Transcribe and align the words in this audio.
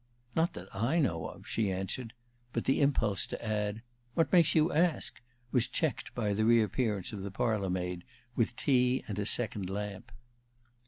"Not 0.35 0.53
that 0.53 0.75
I 0.75 0.97
know 0.97 1.27
of," 1.27 1.47
she 1.47 1.71
answered; 1.71 2.13
but 2.53 2.65
the 2.65 2.81
impulse 2.81 3.27
to 3.27 3.45
add, 3.45 3.83
"What 4.15 4.33
makes 4.33 4.55
you 4.55 4.71
ask?" 4.71 5.21
was 5.51 5.67
checked 5.67 6.15
by 6.15 6.33
the 6.33 6.43
reappearance 6.43 7.13
of 7.13 7.21
the 7.21 7.29
parlor 7.29 7.69
maid 7.69 8.03
with 8.35 8.55
tea 8.55 9.03
and 9.07 9.19
a 9.19 9.27
second 9.27 9.69
lamp. 9.69 10.11